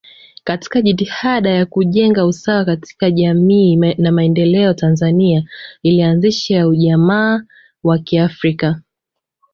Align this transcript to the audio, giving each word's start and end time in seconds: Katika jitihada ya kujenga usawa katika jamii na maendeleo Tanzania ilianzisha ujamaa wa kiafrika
Katika 0.43 0.81
jitihada 0.81 1.49
ya 1.49 1.65
kujenga 1.65 2.25
usawa 2.25 2.65
katika 2.65 3.11
jamii 3.11 3.75
na 3.75 4.11
maendeleo 4.11 4.73
Tanzania 4.73 5.43
ilianzisha 5.83 6.67
ujamaa 6.67 7.43
wa 7.83 7.97
kiafrika 7.99 8.81